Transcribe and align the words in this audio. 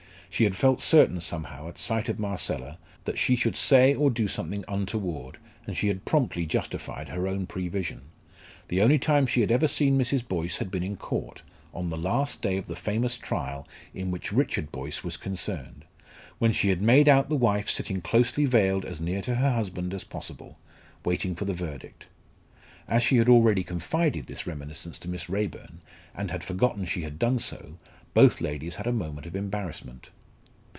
She 0.33 0.45
had 0.45 0.55
felt 0.55 0.81
certain 0.81 1.19
somehow, 1.19 1.67
at 1.67 1.77
sight 1.77 2.07
of 2.07 2.17
Marcella, 2.17 2.77
that 3.03 3.19
she 3.19 3.35
should 3.35 3.55
say 3.57 3.93
or 3.93 4.09
do 4.09 4.29
something 4.29 4.63
untoward, 4.65 5.37
and 5.67 5.75
she 5.75 5.89
had 5.89 6.05
promptly 6.05 6.45
justified 6.45 7.09
her 7.09 7.27
own 7.27 7.45
prevision. 7.45 8.03
The 8.69 8.81
only 8.81 8.97
time 8.97 9.27
she 9.27 9.41
had 9.41 9.51
ever 9.51 9.67
seen 9.67 9.97
Mrs. 9.99 10.25
Boyce 10.25 10.57
had 10.57 10.71
been 10.71 10.83
in 10.83 10.95
court, 10.95 11.43
on 11.73 11.89
the 11.89 11.97
last 11.97 12.41
day 12.41 12.55
of 12.55 12.67
the 12.67 12.77
famous 12.77 13.17
trial 13.17 13.67
in 13.93 14.09
which 14.09 14.31
Richard 14.31 14.71
Boyce 14.71 15.03
was 15.03 15.17
concerned, 15.17 15.83
when 16.39 16.53
she 16.53 16.69
had 16.69 16.81
made 16.81 17.09
out 17.09 17.27
the 17.27 17.35
wife 17.35 17.69
sitting 17.69 17.99
closely 18.01 18.45
veiled 18.45 18.85
as 18.85 19.01
near 19.01 19.21
to 19.23 19.35
her 19.35 19.51
husband 19.51 19.93
as 19.93 20.05
possible, 20.05 20.57
waiting 21.03 21.35
for 21.35 21.43
the 21.43 21.53
verdict. 21.53 22.07
As 22.87 23.03
she 23.03 23.17
had 23.17 23.27
already 23.27 23.65
confided 23.65 24.27
this 24.27 24.47
reminiscence 24.47 24.97
to 24.99 25.09
Miss 25.09 25.27
Raeburn, 25.29 25.81
and 26.15 26.31
had 26.31 26.41
forgotten 26.45 26.85
she 26.85 27.01
had 27.01 27.19
done 27.19 27.37
so, 27.39 27.77
both 28.13 28.39
ladies 28.39 28.77
had 28.77 28.87
a 28.87 28.93
moment 28.93 29.27
of 29.27 29.35
embarrassment. 29.35 30.09